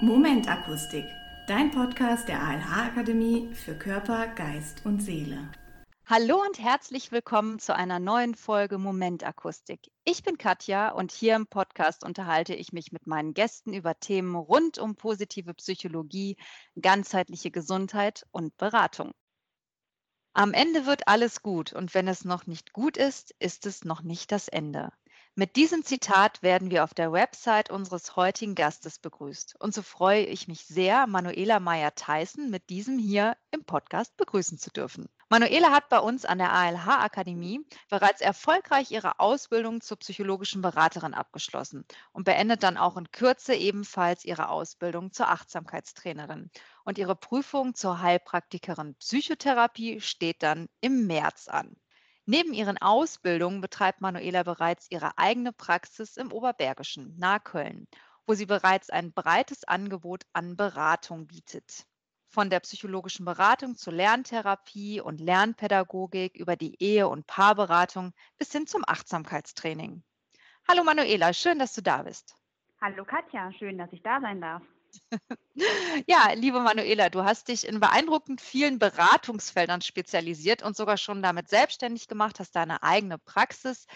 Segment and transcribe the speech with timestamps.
[0.00, 1.06] Momentakustik,
[1.48, 5.50] dein Podcast der ALH Akademie für Körper, Geist und Seele.
[6.06, 9.80] Hallo und herzlich willkommen zu einer neuen Folge Momentakustik.
[10.04, 14.36] Ich bin Katja und hier im Podcast unterhalte ich mich mit meinen Gästen über Themen
[14.36, 16.36] rund um positive Psychologie,
[16.80, 19.10] ganzheitliche Gesundheit und Beratung.
[20.32, 24.02] Am Ende wird alles gut und wenn es noch nicht gut ist, ist es noch
[24.02, 24.92] nicht das Ende.
[25.38, 29.54] Mit diesem Zitat werden wir auf der Website unseres heutigen Gastes begrüßt.
[29.60, 34.70] Und so freue ich mich sehr, Manuela Meyer-Tyson mit diesem hier im Podcast begrüßen zu
[34.70, 35.08] dürfen.
[35.28, 41.84] Manuela hat bei uns an der ALH-Akademie bereits erfolgreich ihre Ausbildung zur psychologischen Beraterin abgeschlossen
[42.10, 46.50] und beendet dann auch in Kürze ebenfalls ihre Ausbildung zur Achtsamkeitstrainerin.
[46.82, 51.76] Und ihre Prüfung zur Heilpraktikerin Psychotherapie steht dann im März an.
[52.30, 57.88] Neben ihren Ausbildungen betreibt Manuela bereits ihre eigene Praxis im Oberbergischen, nahe Köln,
[58.26, 61.86] wo sie bereits ein breites Angebot an Beratung bietet.
[62.28, 68.66] Von der psychologischen Beratung zur Lerntherapie und Lernpädagogik über die Ehe- und Paarberatung bis hin
[68.66, 70.02] zum Achtsamkeitstraining.
[70.68, 72.36] Hallo Manuela, schön, dass du da bist.
[72.82, 74.62] Hallo Katja, schön, dass ich da sein darf.
[76.06, 81.48] Ja, liebe Manuela, du hast dich in beeindruckend vielen Beratungsfeldern spezialisiert und sogar schon damit
[81.48, 83.86] selbstständig gemacht, hast deine eigene Praxis.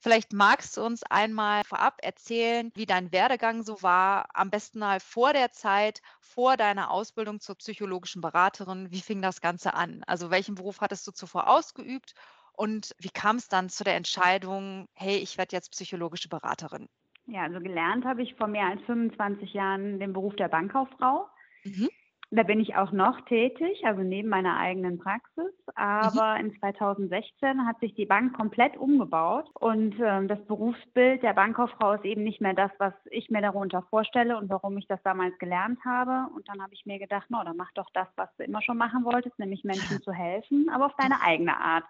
[0.00, 4.98] Vielleicht magst du uns einmal vorab erzählen, wie dein Werdegang so war, am besten mal
[5.00, 8.90] vor der Zeit, vor deiner Ausbildung zur psychologischen Beraterin.
[8.90, 10.02] Wie fing das Ganze an?
[10.06, 12.14] Also welchen Beruf hattest du zuvor ausgeübt
[12.52, 16.88] und wie kam es dann zu der Entscheidung, hey, ich werde jetzt psychologische Beraterin?
[17.32, 21.26] Ja, also gelernt habe ich vor mehr als 25 Jahren den Beruf der Bankkauffrau.
[21.64, 21.88] Mhm.
[22.30, 25.52] Da bin ich auch noch tätig, also neben meiner eigenen Praxis.
[25.74, 26.46] Aber mhm.
[26.46, 32.04] in 2016 hat sich die Bank komplett umgebaut und ähm, das Berufsbild der Bankkauffrau ist
[32.04, 35.78] eben nicht mehr das, was ich mir darunter vorstelle und warum ich das damals gelernt
[35.86, 36.30] habe.
[36.34, 38.76] Und dann habe ich mir gedacht, no, dann mach doch das, was du immer schon
[38.76, 41.84] machen wolltest, nämlich Menschen zu helfen, aber auf deine eigene Art.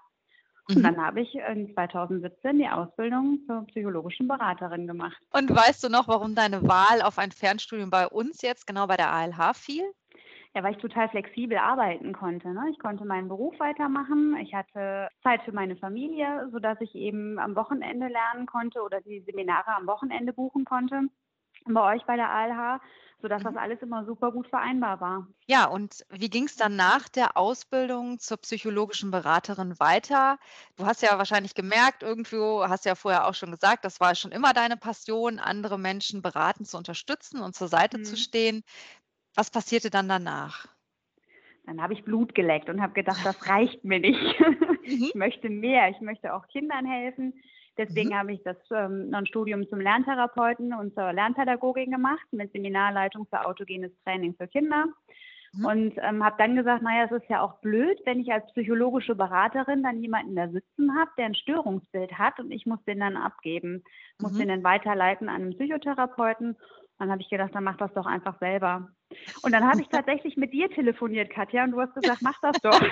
[0.69, 0.83] Und mhm.
[0.83, 5.17] dann habe ich in 2017 die Ausbildung zur psychologischen Beraterin gemacht.
[5.33, 8.97] Und weißt du noch, warum deine Wahl auf ein Fernstudium bei uns jetzt, genau bei
[8.97, 9.85] der ALH, fiel?
[10.55, 12.53] Ja, weil ich total flexibel arbeiten konnte.
[12.53, 12.67] Ne?
[12.71, 14.37] Ich konnte meinen Beruf weitermachen.
[14.43, 19.21] Ich hatte Zeit für meine Familie, sodass ich eben am Wochenende lernen konnte oder die
[19.21, 21.09] Seminare am Wochenende buchen konnte
[21.67, 22.81] bei euch bei der ALH,
[23.21, 23.59] sodass das mhm.
[23.59, 25.27] alles immer super gut vereinbar war.
[25.47, 30.39] Ja, und wie ging es dann nach der Ausbildung zur psychologischen Beraterin weiter?
[30.77, 34.33] Du hast ja wahrscheinlich gemerkt, irgendwo hast ja vorher auch schon gesagt, das war schon
[34.33, 38.05] immer deine Passion, andere Menschen beraten zu unterstützen und zur Seite mhm.
[38.05, 38.65] zu stehen.
[39.35, 40.67] Was passierte dann danach?
[41.65, 44.41] Dann habe ich Blut geleckt und habe gedacht, das reicht mir nicht.
[44.41, 45.05] Mhm.
[45.05, 45.89] Ich möchte mehr.
[45.91, 47.35] Ich möchte auch Kindern helfen.
[47.79, 48.15] Deswegen mhm.
[48.15, 53.47] habe ich das ähm, ein Studium zum Lerntherapeuten und zur Lernpädagogik gemacht mit Seminarleitung für
[53.47, 54.87] autogenes Training für Kinder.
[55.55, 55.65] Mhm.
[55.65, 59.15] Und ähm, habe dann gesagt, naja, es ist ja auch blöd, wenn ich als psychologische
[59.15, 63.17] Beraterin dann jemanden da sitzen habe, der ein Störungsbild hat und ich muss den dann
[63.17, 63.85] abgeben,
[64.19, 64.39] muss mhm.
[64.39, 66.57] den dann weiterleiten an einen Psychotherapeuten.
[66.99, 68.89] Dann habe ich gedacht, dann mach das doch einfach selber.
[69.43, 72.59] Und dann habe ich tatsächlich mit dir telefoniert, Katja, und du hast gesagt, mach das
[72.63, 72.81] doch.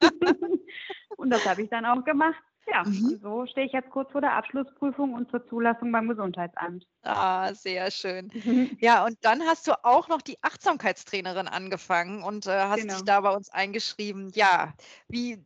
[1.16, 2.42] und das habe ich dann auch gemacht.
[2.66, 3.04] Ja, mhm.
[3.06, 6.86] und so stehe ich jetzt kurz vor der Abschlussprüfung und zur Zulassung beim Gesundheitsamt.
[7.02, 8.30] Ah, sehr schön.
[8.32, 8.76] Mhm.
[8.80, 12.94] Ja, und dann hast du auch noch die Achtsamkeitstrainerin angefangen und äh, hast genau.
[12.94, 14.30] dich da bei uns eingeschrieben.
[14.34, 14.74] Ja,
[15.08, 15.38] wie,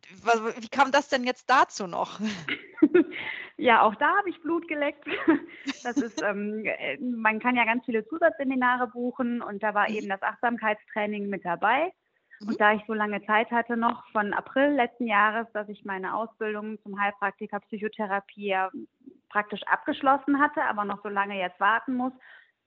[0.59, 2.21] wie kam das denn jetzt dazu noch?
[3.57, 5.05] ja, auch da habe ich Blut geleckt.
[5.83, 9.97] Das ist, ähm, äh, man kann ja ganz viele Zusatzseminare buchen und da war mhm.
[9.97, 11.93] eben das Achtsamkeitstraining mit dabei.
[12.41, 12.57] Und mhm.
[12.59, 16.79] da ich so lange Zeit hatte, noch von April letzten Jahres, dass ich meine Ausbildung
[16.83, 18.57] zum Heilpraktiker Psychotherapie
[19.29, 22.13] praktisch abgeschlossen hatte, aber noch so lange jetzt warten muss,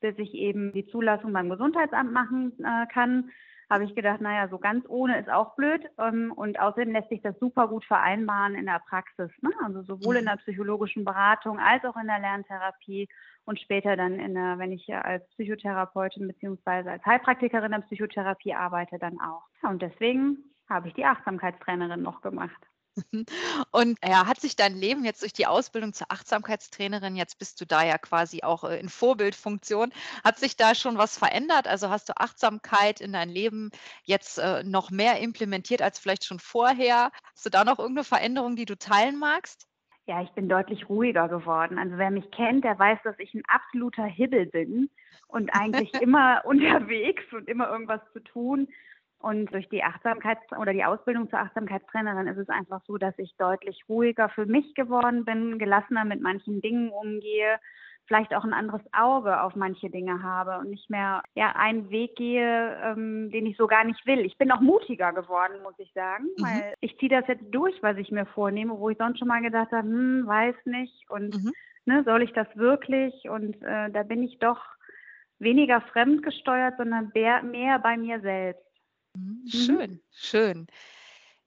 [0.02, 3.32] bis ich eben die Zulassung beim Gesundheitsamt machen äh, kann,
[3.70, 5.86] habe ich gedacht, naja, so ganz ohne ist auch blöd.
[6.00, 9.30] Ähm, und außerdem lässt sich das super gut vereinbaren in der Praxis.
[9.42, 9.52] Ne?
[9.64, 10.30] Also sowohl in mhm.
[10.30, 13.08] der psychologischen Beratung als auch in der Lerntherapie
[13.46, 18.98] und später dann in der, wenn ich als Psychotherapeutin beziehungsweise als Heilpraktikerin der Psychotherapie arbeite,
[18.98, 19.44] dann auch.
[19.62, 20.38] Und deswegen
[20.68, 22.62] habe ich die Achtsamkeitstrainerin noch gemacht.
[23.72, 27.66] Und ja, hat sich dein Leben jetzt durch die Ausbildung zur Achtsamkeitstrainerin, jetzt bist du
[27.66, 29.92] da ja quasi auch äh, in Vorbildfunktion,
[30.24, 31.68] hat sich da schon was verändert?
[31.68, 33.72] Also hast du Achtsamkeit in dein Leben
[34.04, 37.12] jetzt äh, noch mehr implementiert als vielleicht schon vorher?
[37.34, 39.68] Hast du da noch irgendeine Veränderung, die du teilen magst?
[40.10, 41.78] Ja, ich bin deutlich ruhiger geworden.
[41.78, 44.90] Also wer mich kennt, der weiß, dass ich ein absoluter Hibbel bin
[45.28, 48.68] und eigentlich immer unterwegs und immer irgendwas zu tun.
[49.20, 53.36] Und durch die Achtsamkeits- oder die Ausbildung zur Achtsamkeitstrainerin ist es einfach so, dass ich
[53.38, 57.60] deutlich ruhiger für mich geworden bin, gelassener mit manchen Dingen umgehe,
[58.10, 62.16] vielleicht auch ein anderes Auge auf manche Dinge habe und nicht mehr ja einen Weg
[62.16, 64.26] gehe, ähm, den ich so gar nicht will.
[64.26, 66.44] Ich bin auch mutiger geworden, muss ich sagen, mhm.
[66.44, 69.42] weil ich ziehe das jetzt durch, was ich mir vornehme, wo ich sonst schon mal
[69.42, 71.52] gedacht habe, hm, weiß nicht und mhm.
[71.86, 73.30] ne, soll ich das wirklich?
[73.30, 74.62] Und äh, da bin ich doch
[75.38, 78.69] weniger fremdgesteuert, sondern mehr bei mir selbst.
[79.16, 79.48] Mhm.
[79.48, 80.02] Schön, mhm.
[80.12, 80.68] schön.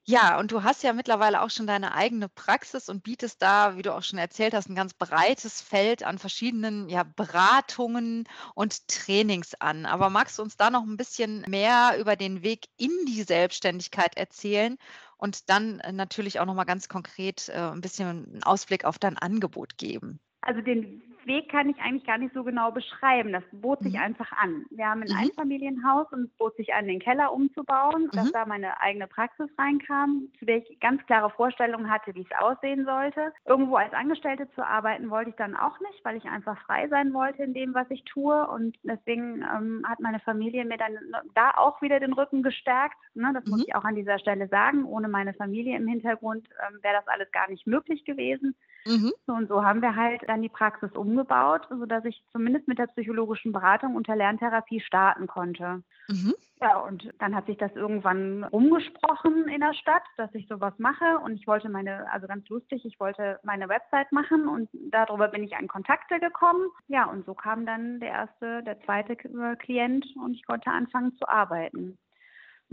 [0.05, 3.83] Ja, und du hast ja mittlerweile auch schon deine eigene Praxis und bietest da, wie
[3.83, 9.55] du auch schon erzählt hast, ein ganz breites Feld an verschiedenen ja, Beratungen und Trainings
[9.55, 9.85] an.
[9.85, 14.17] Aber magst du uns da noch ein bisschen mehr über den Weg in die Selbstständigkeit
[14.17, 14.77] erzählen
[15.17, 18.99] und dann äh, natürlich auch noch mal ganz konkret äh, ein bisschen einen Ausblick auf
[18.99, 20.19] dein Angebot geben?
[20.45, 23.31] Also den Weg kann ich eigentlich gar nicht so genau beschreiben.
[23.31, 24.01] Das bot sich mhm.
[24.01, 24.65] einfach an.
[24.69, 25.17] Wir haben ein mhm.
[25.17, 28.11] Einfamilienhaus und es bot sich an, den Keller umzubauen, mhm.
[28.11, 32.37] dass da meine eigene Praxis reinkam, zu der ich ganz klare Vorstellungen hatte, wie es
[32.39, 33.33] aussehen sollte.
[33.45, 37.13] Irgendwo als Angestellte zu arbeiten wollte ich dann auch nicht, weil ich einfach frei sein
[37.13, 38.47] wollte in dem, was ich tue.
[38.47, 40.97] Und deswegen ähm, hat meine Familie mir dann
[41.35, 42.97] da auch wieder den Rücken gestärkt.
[43.13, 43.65] Ne, das muss mhm.
[43.67, 44.85] ich auch an dieser Stelle sagen.
[44.85, 48.55] Ohne meine Familie im Hintergrund ähm, wäre das alles gar nicht möglich gewesen.
[48.85, 49.13] Mhm.
[49.25, 52.87] So und so haben wir halt dann die Praxis umgebaut, sodass ich zumindest mit der
[52.87, 55.83] psychologischen Beratung und der Lerntherapie starten konnte.
[56.09, 56.33] Mhm.
[56.61, 61.19] Ja, und dann hat sich das irgendwann umgesprochen in der Stadt, dass ich sowas mache.
[61.23, 65.43] Und ich wollte meine, also ganz lustig, ich wollte meine Website machen und darüber bin
[65.43, 66.69] ich an Kontakte gekommen.
[66.87, 71.27] Ja, und so kam dann der erste, der zweite Klient und ich konnte anfangen zu
[71.27, 71.97] arbeiten.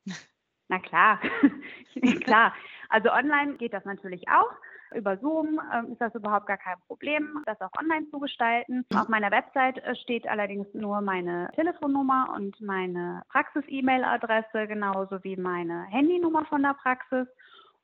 [0.69, 1.19] Na klar,
[2.24, 2.53] klar.
[2.89, 4.51] Also online geht das natürlich auch.
[4.95, 8.86] Über Zoom äh, ist das überhaupt gar kein Problem, das auch online zu gestalten.
[8.95, 15.83] Auf meiner Website äh, steht allerdings nur meine Telefonnummer und meine Praxis-E-Mail-Adresse, genauso wie meine
[15.86, 17.27] Handynummer von der Praxis.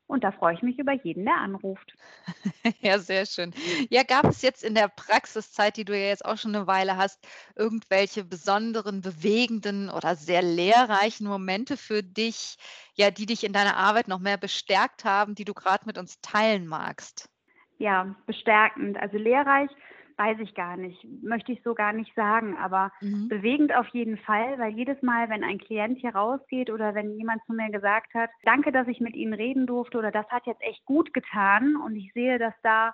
[0.07, 1.96] Und da freue ich mich über jeden, der anruft.
[2.80, 3.54] Ja, sehr schön.
[3.90, 6.98] Ja, gab es jetzt in der Praxiszeit, die du ja jetzt auch schon eine Weile
[6.98, 12.57] hast, irgendwelche besonderen, bewegenden oder sehr lehrreichen Momente für dich,
[12.96, 16.19] ja, die dich in deiner Arbeit noch mehr bestärkt haben, die du gerade mit uns
[16.22, 17.30] teilen magst?
[17.78, 18.98] Ja, bestärkend.
[18.98, 19.69] Also lehrreich
[20.18, 23.28] weiß ich gar nicht, möchte ich so gar nicht sagen, aber mhm.
[23.28, 27.44] bewegend auf jeden Fall, weil jedes Mal, wenn ein Klient hier rausgeht oder wenn jemand
[27.46, 30.62] zu mir gesagt hat, danke, dass ich mit Ihnen reden durfte oder das hat jetzt
[30.62, 32.94] echt gut getan und ich sehe, dass da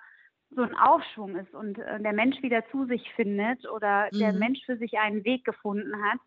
[0.54, 4.20] so ein Aufschwung ist und äh, der Mensch wieder zu sich findet oder mhm.
[4.20, 6.20] der Mensch für sich einen Weg gefunden hat,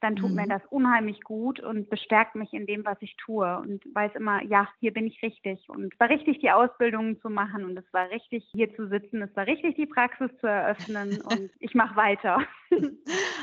[0.00, 0.36] dann tut mhm.
[0.36, 4.42] mir das unheimlich gut und bestärkt mich in dem, was ich tue und weiß immer,
[4.44, 5.68] ja, hier bin ich richtig.
[5.68, 9.22] Und es war richtig, die Ausbildungen zu machen und es war richtig, hier zu sitzen,
[9.22, 12.40] es war richtig, die Praxis zu eröffnen und ich mache weiter.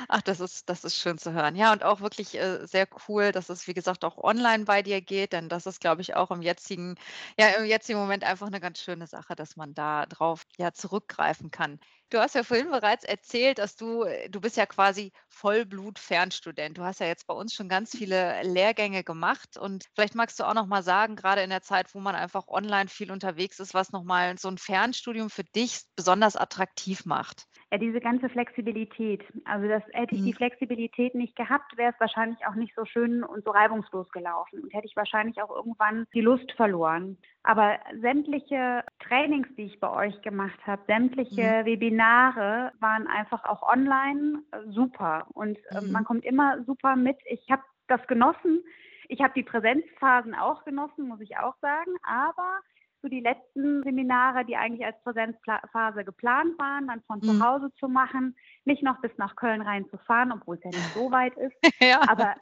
[0.08, 1.56] Ach, das ist, das ist schön zu hören.
[1.56, 5.02] Ja, und auch wirklich äh, sehr cool, dass es, wie gesagt, auch online bei dir
[5.02, 6.96] geht, denn das ist, glaube ich, auch im jetzigen,
[7.40, 11.52] ja, im jetzigen Moment einfach eine ganz schöne Sache, dass man da drauf ja zurückgreifen
[11.52, 11.80] kann.
[12.14, 16.78] Du hast ja vorhin bereits erzählt, dass du, äh, du bist ja quasi Vollblut-Fernstudent.
[16.78, 20.44] Du hast ja jetzt bei uns schon ganz viele Lehrgänge gemacht und vielleicht magst du
[20.44, 23.74] auch noch mal sagen, gerade in der Zeit, wo man einfach online viel unterwegs ist,
[23.74, 27.48] was noch mal so ein Fernstudium für dich besonders attraktiv macht.
[27.74, 29.24] Ja, diese ganze Flexibilität.
[29.46, 30.26] Also das hätte ich mhm.
[30.26, 34.60] die Flexibilität nicht gehabt, wäre es wahrscheinlich auch nicht so schön und so reibungslos gelaufen
[34.60, 37.18] und hätte ich wahrscheinlich auch irgendwann die Lust verloren.
[37.42, 41.66] Aber sämtliche Trainings, die ich bei euch gemacht habe, sämtliche mhm.
[41.66, 45.94] Webinare waren einfach auch online super und äh, mhm.
[45.94, 47.18] man kommt immer super mit.
[47.26, 48.64] Ich habe das genossen.
[49.08, 52.60] Ich habe die Präsenzphasen auch genossen, muss ich auch sagen, aber
[53.04, 57.44] so die letzten Seminare, die eigentlich als Präsenzphase geplant waren, dann von zu Mhm.
[57.44, 61.36] Hause zu machen, nicht noch bis nach Köln reinzufahren, obwohl es ja nicht so weit
[61.38, 61.56] ist.
[61.82, 62.02] Ja.
[62.08, 62.36] Aber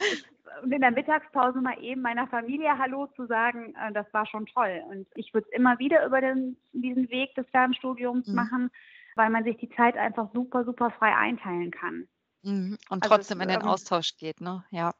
[0.64, 4.82] in der Mittagspause mal eben meiner Familie Hallo zu sagen, äh, das war schon toll.
[4.88, 8.34] Und ich würde es immer wieder über den, diesen Weg des Fernstudiums Mhm.
[8.34, 8.70] machen,
[9.16, 12.06] weil man sich die Zeit einfach super, super frei einteilen kann.
[12.42, 12.78] Mhm.
[12.88, 14.64] Und Also trotzdem in den Austausch geht, ne?
[14.70, 14.92] Ja.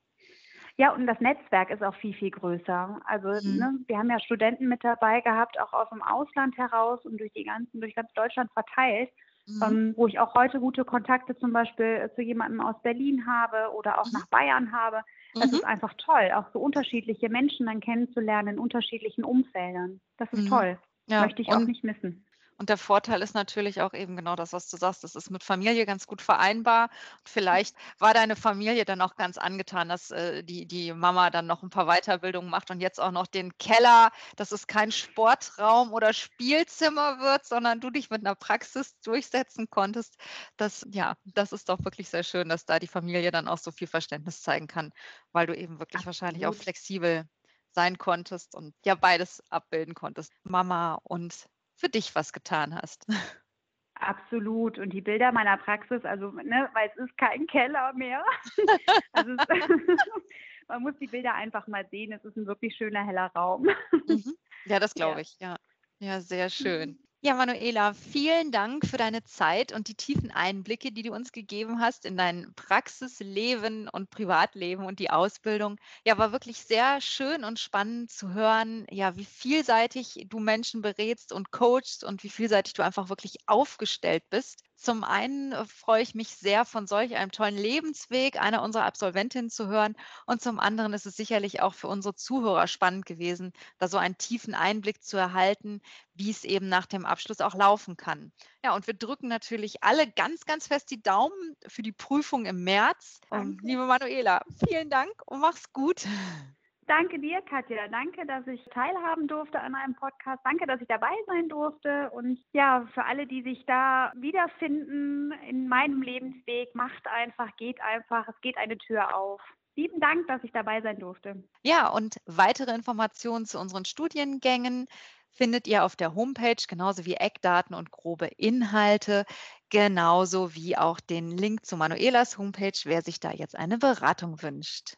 [0.78, 3.00] Ja, und das Netzwerk ist auch viel, viel größer.
[3.04, 3.58] Also Mhm.
[3.58, 7.32] ne, wir haben ja Studenten mit dabei gehabt, auch aus dem Ausland heraus und durch
[7.32, 9.10] die ganzen, durch ganz Deutschland verteilt,
[9.46, 9.62] Mhm.
[9.62, 13.72] ähm, wo ich auch heute gute Kontakte zum Beispiel äh, zu jemandem aus Berlin habe
[13.74, 14.12] oder auch Mhm.
[14.12, 15.02] nach Bayern habe.
[15.38, 15.56] Das Mhm.
[15.58, 20.00] ist einfach toll, auch so unterschiedliche Menschen dann kennenzulernen in unterschiedlichen Umfeldern.
[20.16, 20.46] Das ist Mhm.
[20.46, 20.78] toll.
[21.06, 21.22] Ja.
[21.22, 22.24] Möchte ich auch Und nicht missen.
[22.62, 25.02] Und der Vorteil ist natürlich auch eben genau das, was du sagst.
[25.02, 26.84] Das ist mit Familie ganz gut vereinbar.
[26.84, 31.48] Und vielleicht war deine Familie dann auch ganz angetan, dass äh, die, die Mama dann
[31.48, 35.92] noch ein paar Weiterbildungen macht und jetzt auch noch den Keller, dass es kein Sportraum
[35.92, 40.14] oder Spielzimmer wird, sondern du dich mit einer Praxis durchsetzen konntest.
[40.56, 43.72] Das, ja, das ist doch wirklich sehr schön, dass da die Familie dann auch so
[43.72, 44.92] viel Verständnis zeigen kann,
[45.32, 46.62] weil du eben wirklich wahrscheinlich auch Absolut.
[46.62, 47.24] flexibel
[47.72, 50.32] sein konntest und ja beides abbilden konntest.
[50.44, 53.06] Mama und für dich was getan hast.
[53.94, 54.78] Absolut.
[54.78, 58.24] Und die Bilder meiner Praxis, also, ne, weil es ist kein Keller mehr.
[59.14, 59.30] Also
[60.68, 62.12] man muss die Bilder einfach mal sehen.
[62.12, 63.68] Es ist ein wirklich schöner, heller Raum.
[64.06, 64.34] Mhm.
[64.64, 65.56] Ja, das glaube ich, ja.
[65.98, 66.98] Ja, sehr schön.
[67.24, 71.80] Ja, Manuela, vielen Dank für deine Zeit und die tiefen Einblicke, die du uns gegeben
[71.80, 75.76] hast in dein Praxisleben und Privatleben und die Ausbildung.
[76.04, 81.32] Ja, war wirklich sehr schön und spannend zu hören, ja, wie vielseitig du Menschen berätst
[81.32, 84.62] und coachst und wie vielseitig du einfach wirklich aufgestellt bist.
[84.82, 89.48] Zum einen äh, freue ich mich sehr, von solch einem tollen Lebensweg einer unserer Absolventinnen
[89.48, 89.94] zu hören.
[90.26, 94.18] Und zum anderen ist es sicherlich auch für unsere Zuhörer spannend gewesen, da so einen
[94.18, 95.80] tiefen Einblick zu erhalten,
[96.14, 98.32] wie es eben nach dem Abschluss auch laufen kann.
[98.64, 102.64] Ja, und wir drücken natürlich alle ganz, ganz fest die Daumen für die Prüfung im
[102.64, 103.20] März.
[103.30, 103.66] Und Danke.
[103.66, 106.04] liebe Manuela, vielen Dank und mach's gut.
[106.86, 107.86] Danke dir, Katja.
[107.88, 110.40] Danke, dass ich teilhaben durfte an einem Podcast.
[110.44, 112.10] Danke, dass ich dabei sein durfte.
[112.10, 118.26] Und ja, für alle, die sich da wiederfinden in meinem Lebensweg, macht einfach, geht einfach.
[118.28, 119.40] Es geht eine Tür auf.
[119.76, 121.42] Lieben Dank, dass ich dabei sein durfte.
[121.62, 124.86] Ja, und weitere Informationen zu unseren Studiengängen
[125.30, 129.24] findet ihr auf der Homepage, genauso wie Eckdaten und grobe Inhalte,
[129.70, 134.96] genauso wie auch den Link zu Manuelas Homepage, wer sich da jetzt eine Beratung wünscht.